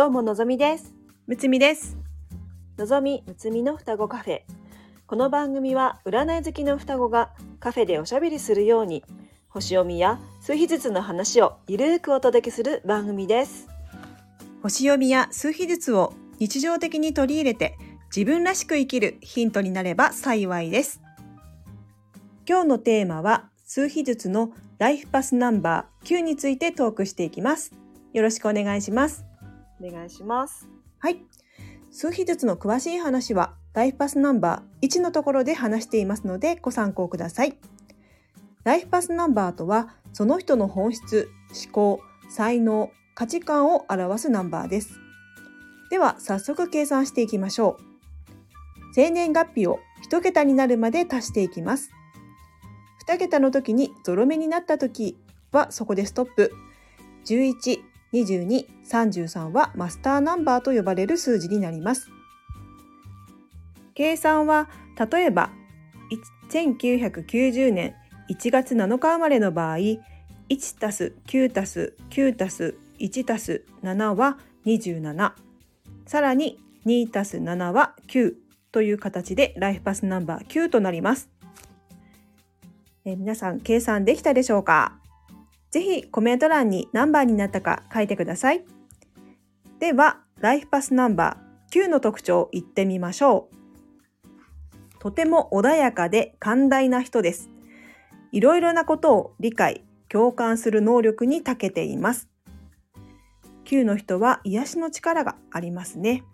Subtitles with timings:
[0.00, 0.94] どうものぞみです
[1.26, 1.98] むつみです。
[2.78, 4.40] のぞみむつみの双子カフェ
[5.06, 9.04] この番組は占い好きの双子がカフェでおしゃべりするように
[9.50, 13.68] 星読みや数秘術の話をゆるーくお届けする番組です
[14.62, 21.02] 星読みや数秘術を日常的に取り入れて自分らしく生きるヒントになれば幸いです。
[22.48, 27.74] 今日のテーマは数秘術のライフパスナンバー9についてトークしていきます。
[28.14, 29.29] よろしくお願いします。
[29.82, 31.22] お願いしますはい。
[31.90, 37.56] 数秘術の詳しい話はライフパスナンバー1のところで話していますのでご参考ください。
[38.64, 41.30] ライフパスナンバーとはその人の本質、
[41.64, 44.98] 思考、才能、価値観を表すナンバーです。
[45.90, 47.82] では早速計算していきましょう。
[48.94, 51.90] 生年月日を1桁になるまで足していきます。
[53.06, 55.16] 2桁の時にゾロ目になった時
[55.52, 56.52] はそこでストップ。
[57.24, 62.10] 11、22、33はマスターナンバーと呼ばれる数字になります。
[63.94, 64.68] 計算は
[65.10, 65.50] 例えば
[66.50, 67.94] 1990年
[68.28, 70.00] 1月7日生まれの場合1
[70.80, 75.32] たす9たす9たす1たす7は27
[76.06, 78.34] さらに2たす7は9
[78.72, 81.28] という形でライフパスナンバー9となります。
[83.04, 84.98] え皆さん計算できたでしょうか？
[85.70, 88.64] ぜひコメント欄に何番になったか書いてください。
[89.78, 93.60] では、ライフパスナンバー9の特徴を言ってみましょう。
[94.98, 97.50] とても穏やかで寛大な人です。
[98.32, 102.28] いろいろなことを理解、共感する能力に長けています。
[103.64, 106.24] 9の人は癒しの力がありますね。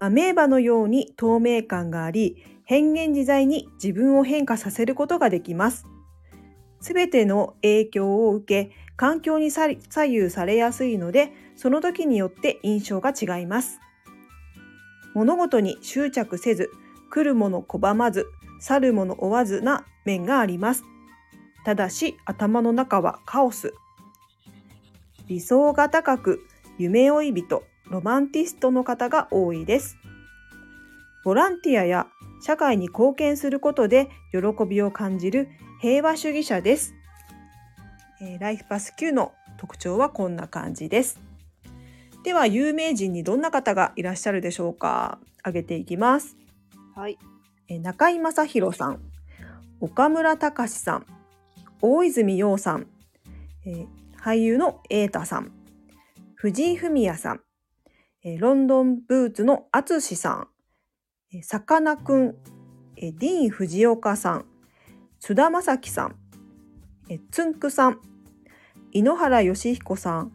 [0.00, 5.86] アメーバのように透明感があり、変幻自在に自分を変化させることができます。
[6.84, 13.80] すべての影響を受け、環境に左右されやすいので、その時によって印象が違います。
[15.14, 16.70] 物事に執着せず、
[17.10, 18.26] 来るもの拒まず、
[18.60, 20.84] 去るもの追わずな面があります。
[21.64, 23.72] ただし、頭の中はカオス。
[25.26, 26.46] 理想が高く、
[26.76, 29.96] 夢追い人、ロマンティストの方が多いです。
[31.24, 32.08] ボランティアや
[32.44, 35.48] 社会に貢献することで喜びを感じる
[35.80, 36.94] 平和主義者です。
[38.20, 41.18] えーライフパス Q の特徴はこんな感じです。
[42.22, 45.20] では、有名人にどんな方がいらっしゃるでしょうか？
[45.38, 46.36] 挙げていきます。
[46.94, 47.18] はい。
[47.68, 49.00] えー中井正広さん、
[49.80, 51.06] 岡村隆史さん、
[51.80, 52.88] 大泉洋さん、
[53.64, 53.86] えー
[54.20, 55.50] 俳優の瑛太さん、
[56.34, 57.40] 藤井フミヤさん、
[58.22, 60.53] えーロンドンブーツの淳さん、えー
[61.42, 62.36] さかなクン、
[62.96, 64.44] ディーン・藤岡さん、
[65.18, 66.16] 津田正樹さん、
[67.30, 68.00] つんくさん、
[68.92, 70.32] 井ノ原快彦さん、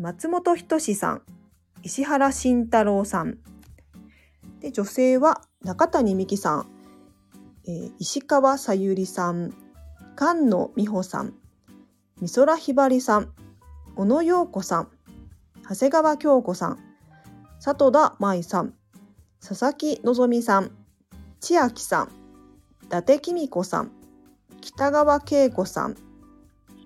[0.00, 1.22] 松本人志さん、
[1.82, 3.38] 石原慎太郎さん、
[4.60, 6.66] で女性は中谷美紀さん、
[7.66, 9.52] え石川さゆりさん、
[10.16, 11.34] 菅野美穂さん、
[12.22, 13.32] 美空ひばりさん、
[13.96, 14.88] 小野陽子さん、
[15.68, 16.78] 長谷川京子さん、
[17.58, 18.74] 里田舞さん、
[19.40, 20.70] 佐々木希さん、
[21.40, 22.08] 千秋さん、
[22.84, 23.90] 伊達公子さん、
[24.60, 25.96] 北川景子さん、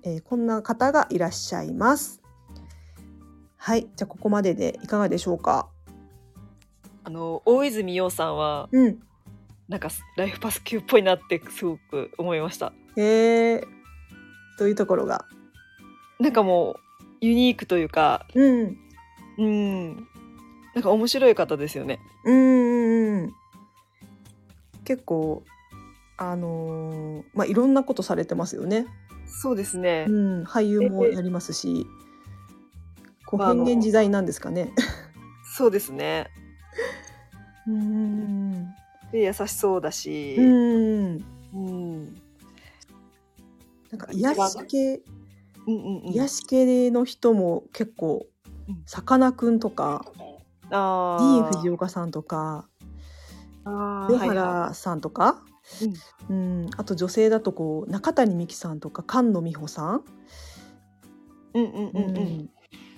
[0.05, 2.23] えーこんな方がいらっしゃいます。
[3.57, 5.69] はい、じゃあここまででいかがでしょうか？
[7.03, 8.99] あの大泉洋さんはうん。
[9.69, 13.61] なんかライフパス級っぽいなってすごく思いましたへえ。
[14.59, 15.25] どういうところが？
[16.21, 16.77] なんかもう
[17.23, 18.79] ユニークというかうん。
[19.39, 19.97] うん
[20.75, 23.35] なんか面白い方ですよねうんうんうん。
[24.85, 25.43] 結構
[26.17, 28.87] あのーまあいろんなことされてますよね。
[29.27, 31.87] そうですねうん、俳優もやりますし、
[33.27, 34.71] こう変幻自在なんですかね。
[35.57, 36.31] そうですね
[37.67, 38.65] うん。
[39.13, 41.25] で優しそうだしうん。
[41.55, 42.05] うん
[43.91, 45.03] なんか癒し系、
[45.67, 48.27] うんうんうん癒し系の人も結構
[48.67, 50.07] うん、さかなクンとか、
[50.71, 51.43] あディー。
[51.43, 52.69] ン・ー藤岡さんとか、
[53.65, 55.43] 上はいは原さんとか、
[55.81, 55.85] い
[56.31, 56.63] うん。
[56.63, 60.05] うん、あと女性だとこう中谷美紀さんとか菅野美穂さん、
[61.55, 62.51] うんうんうんうん、うん。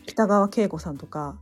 [0.06, 1.38] 北川景子さんとか。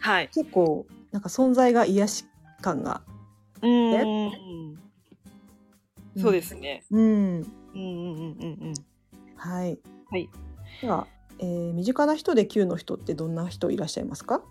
[0.00, 0.28] はい。
[0.34, 2.24] 結構なんか存在が癒し
[2.60, 3.02] 感が、
[3.62, 4.78] うん
[6.20, 6.84] そうですね。
[6.90, 7.44] うん、うんうん
[7.74, 8.68] うんうん。
[8.68, 8.74] うん
[9.36, 9.78] はい、
[10.10, 10.28] はい、
[10.80, 11.06] では、
[11.38, 14.42] えー身近な人で Q の人ってどんな人いらっしゃいますか？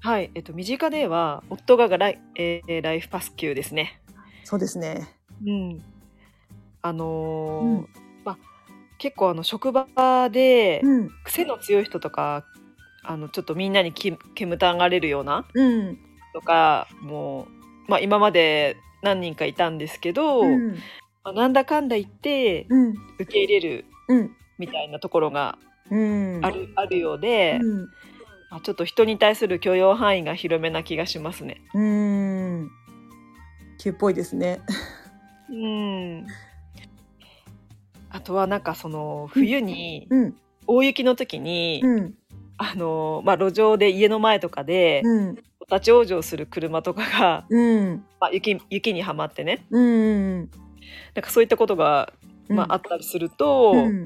[0.00, 4.00] はいえっと身近では夫がライ,、えーライフパス級ですね。
[4.44, 5.08] そうですね。
[5.44, 5.82] うん。
[6.82, 7.88] あのーうん。
[8.24, 8.38] まあ
[8.98, 11.10] 結構あの職場でうん。
[11.24, 12.44] 癖の強い人とか
[13.02, 15.98] あのちょっとみんなにき煙たがれるようなうん。
[16.32, 17.48] とかも
[17.88, 20.74] う、まあ、今まで何人かいたんですけど、うん。
[21.24, 22.94] まあ、なんだかんだ言ってうん。
[23.18, 24.36] 受け入れるうん。
[24.58, 25.58] みたいなところが
[25.90, 26.40] うん。
[26.42, 27.80] ある,、あるようで、うん。
[27.82, 27.88] ま
[28.50, 31.60] あ、ちょっと人に対する許容範囲が広めな気がしますね。
[31.74, 32.70] うん。
[33.78, 34.60] 急っぽいですね。
[35.50, 36.26] うん。
[38.10, 40.36] あとはなんかその冬にうん。
[40.66, 42.14] 大雪の時に、うん。
[42.58, 45.34] あのまあ、路上で家の前とかでうん。
[45.68, 48.04] 立ち往生する車とかが、うん。
[48.20, 49.66] まあ、雪雪にはまってね。
[49.70, 50.50] うん
[51.14, 52.12] なんかそういったことが、
[52.48, 54.04] まあ、あったりすると、うん。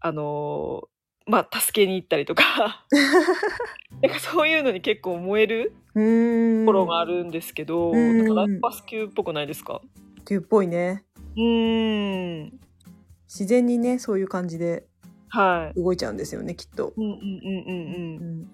[0.00, 0.88] あの
[1.26, 2.84] まあ助けに行ったりとか。
[4.02, 6.66] なんかそういうのに結構燃えるうん。
[6.66, 9.80] ところがあるんですけど、うんなんかライフパス級っぽくないですか？
[10.26, 11.04] 急っぽいね。
[11.36, 12.60] うーん。
[13.28, 14.86] 自然にねそういう感じで
[15.28, 15.80] はい。
[15.80, 16.92] 動いちゃうんですよねきっと。
[16.96, 18.50] うんうんうんうんうん。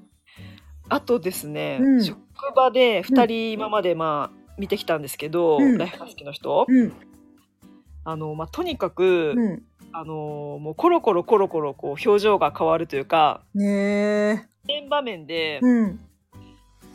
[0.89, 2.05] あとですね、うん。
[2.05, 2.19] 職
[2.55, 5.79] 場で2人今までまあ見てきたんですけど、うん。
[5.79, 6.93] ライフパスキの人、うん。
[8.05, 14.81] あのまあ、とにかく、うんあのもうコロコロコロコロこう表情が変わるというかねえ。
[14.81, 16.01] 現場面で、うん。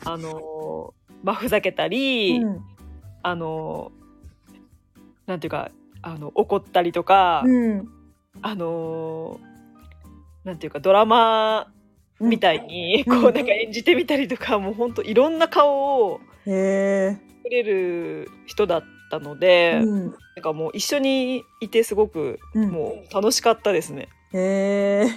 [0.04, 2.60] あのまあ、ふざけたり、うん。
[3.22, 3.92] あの
[5.26, 5.70] なんていうか
[6.02, 7.88] あの怒ったりとか、うん。
[8.40, 9.40] あの
[10.44, 11.72] なんていうかドラマ
[12.20, 13.22] みたいに、うん。
[13.22, 17.31] こうなんか演じてみたりとか、もう本当いろんな顔をへえ。
[17.42, 22.70] 作れる人だったので、うんなんかもう一緒にいてすごくうん。
[22.70, 24.08] もう楽しかったですね。
[24.32, 25.08] へえ。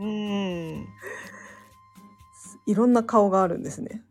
[0.00, 0.86] うん。
[2.66, 4.02] いろんな顔があるんですね。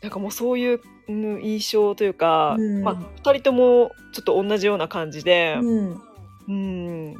[0.00, 2.84] なんかもうそういううん印象というか、うん。
[2.84, 6.02] まあ、2人ともちょっと同じような感じで、うん。
[6.48, 7.14] うん。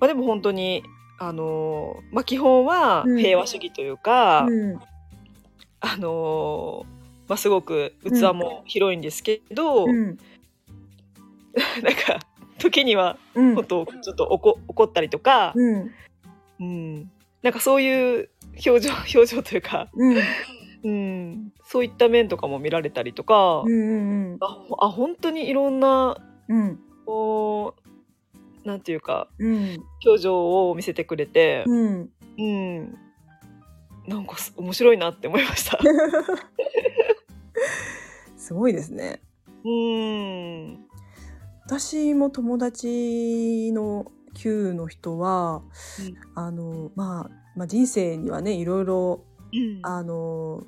[0.00, 0.82] まあ、でも本当に、
[1.18, 3.18] あのーまあ、基本はうん。
[3.18, 4.78] 平和主義というか、うん。
[5.80, 6.97] あのー
[7.28, 10.18] まあ、すごく器も広いんですけど、うん。
[11.82, 12.20] なんか
[12.58, 13.54] 時にはうん。
[13.54, 15.90] 本当ちょっと怒怒ったりとか、うん。
[16.60, 17.10] うん、
[17.42, 18.30] なんかそういう
[18.66, 20.16] 表情 表情というか、うん。
[20.84, 24.36] うん、そういった面とかも見られたりとか、うんうん。
[24.40, 26.16] あほあ本当にいろんな
[26.48, 26.80] うん。
[27.04, 27.74] こ
[28.64, 29.76] うなんていうかうん。
[30.04, 32.10] 表情を見せてくれて、うん。
[32.38, 32.98] うん、
[34.06, 35.78] なんかす面白いなって思いました。
[38.36, 39.20] すごいですね。
[39.64, 40.86] うん。
[41.66, 45.62] 私も友達の Q の人は、
[46.00, 46.16] うん。
[46.34, 49.80] あのまあまあ人生にはねいろいろうん。
[49.82, 50.64] あの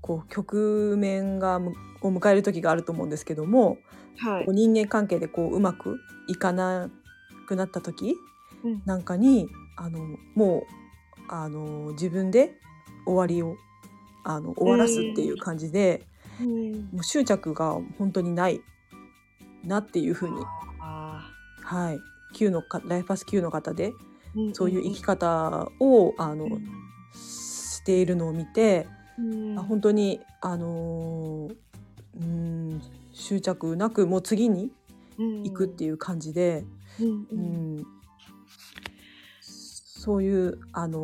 [0.00, 1.72] こう局面がむ
[2.02, 3.78] を迎える時があると思うんですけども、
[4.18, 4.46] はい。
[4.48, 5.98] 人間関係でこううまく
[6.28, 6.90] いかな
[7.46, 8.16] くなった時
[8.64, 8.82] うん。
[8.84, 10.62] なんかにあのもう
[11.28, 12.54] あの自分で
[13.04, 13.56] 終わりを
[14.28, 16.02] あの終わらすっていう感じで、
[16.40, 16.72] うん。
[16.92, 18.60] もう執着が本当にない
[19.64, 20.44] なっていうふうに、
[20.80, 21.30] あ
[21.62, 21.98] はい、
[22.34, 26.48] Q のかライフパス Q の方でーそういう生き方をあの
[27.14, 29.58] しているのを見て、うん。
[29.58, 31.56] あ本当にあのー
[32.20, 32.82] うん
[33.12, 34.70] 執着なくもう次に
[35.18, 36.64] 行くっていう感じで、
[37.00, 37.86] うんううんん。
[39.40, 40.98] そういう、あの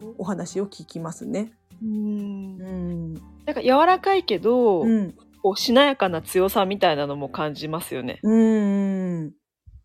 [0.00, 1.52] ーお話を聞きますね。
[1.82, 2.60] うん。
[2.60, 3.14] うん。
[3.44, 5.14] なんか柔らかいけど、うん。
[5.42, 8.20] こうしなやかな強さみたいなのも感じますよね。
[8.22, 9.32] うん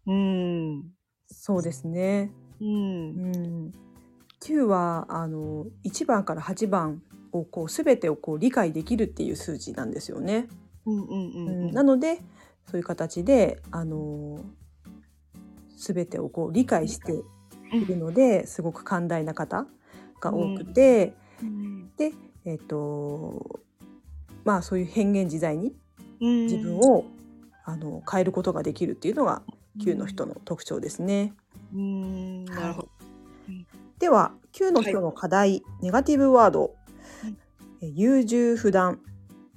[0.06, 0.84] うん
[1.26, 2.32] そうですね。
[2.62, 2.68] うん。
[2.68, 2.72] う
[3.32, 3.72] ん、
[4.40, 7.02] 9はあの1番から8番
[7.32, 10.48] をこう全てをこう理解できるっていう数字なんですよね。
[10.86, 11.68] うんうんううん。
[11.70, 11.72] ん。
[11.72, 12.20] なので
[12.70, 14.40] そういう形であの
[15.76, 17.14] 全てをこう理解して
[17.74, 19.66] いるのですごく寛大な方
[20.22, 21.92] が多くて、うん。
[21.96, 22.14] で
[22.46, 23.60] えっ、と
[24.46, 25.74] まあそういう変幻自在に
[26.22, 26.44] うん。
[26.46, 27.06] 自分を、
[27.66, 29.42] あの変えることができるっていうのが
[29.80, 31.34] 9の人の特徴ですね。
[31.74, 32.46] うん。
[32.46, 32.90] なるほど。
[34.00, 36.76] では9の人の課題、ネガティブワード、
[37.82, 39.00] え優柔不断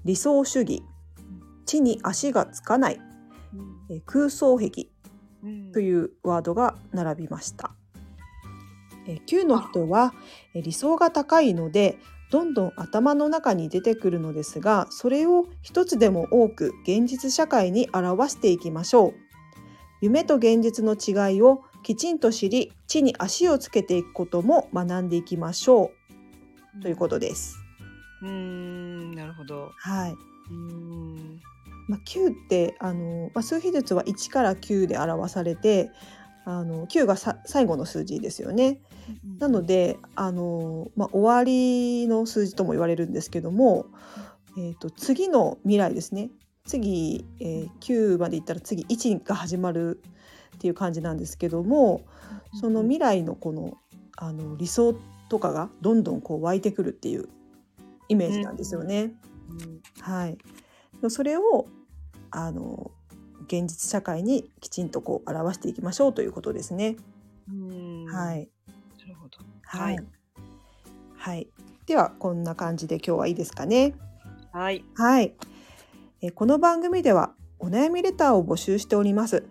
[0.05, 0.83] 理想主義。
[1.67, 3.01] 地に足がつかない。
[3.91, 4.89] え空想壁
[5.45, 5.73] うん。
[5.73, 7.75] というワードが並びました。
[9.07, 10.15] え9の人は
[10.55, 11.99] え理想が高いので
[12.31, 19.15] どんどん頭の中に出てくるのですがそれを一つでも多く現実社会に表していきましょう。
[20.01, 25.93] 夢と現実の違いをきちんと知り地に足をつけていくことも学んでいきましょ
[26.79, 27.59] うということです。
[28.23, 29.73] うんなるほど。
[29.77, 30.15] はい。
[30.51, 31.41] うん
[31.89, 35.91] まあ、9ってあの、まあ、数比術は1から9で表されて
[36.45, 38.81] ああの9がさ最後の数字ですよね。
[39.39, 43.87] なのであの、まあ、終わりの数字とも言われるんですけども、
[44.57, 46.31] えー、と次の未来ですね。
[46.65, 50.03] 次、えー、9までいったら次1が始まる
[50.57, 52.03] っていう感じなんですけども
[52.61, 53.79] その未来のこの
[54.17, 54.95] あの理想
[55.31, 57.29] とかがどんどんこう湧いてくるっていう
[58.09, 59.15] イメージなんですよね。
[60.01, 60.39] はい、
[61.09, 61.67] それを
[62.31, 62.91] あの
[63.51, 66.97] 現実社会にきちんとこう表していきましょうということですね。
[68.07, 68.49] はい。
[69.01, 69.39] なるほど。
[69.65, 69.99] はい。
[71.17, 71.49] はい。
[71.87, 73.95] ではこんな感じで今日はいいですかね。
[74.53, 74.85] はい。
[74.95, 75.35] はい。
[76.23, 79.43] えこの番組ではお悩みレターを募集しております。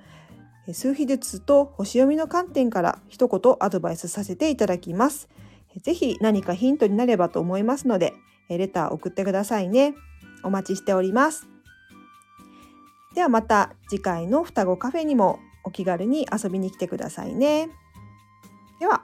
[0.71, 5.27] 数秘術と星読みの観点から一言アドバイスさせていただきます。
[5.81, 8.13] ぜひ何かヒントになればと思いますので、
[8.47, 9.93] レター送ってくださいね。
[10.41, 11.48] お待ちしております。
[13.19, 17.67] ではまた次回の双子カフェにもお気軽に遊びに来てくださいね。
[18.79, 19.03] では。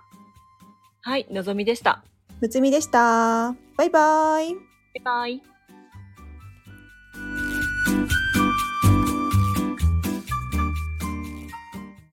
[1.02, 2.02] はい、のぞみでした。
[2.40, 3.54] むつみでした。
[3.76, 4.54] バイバイ。
[4.54, 4.60] バ
[4.96, 5.55] イバイ。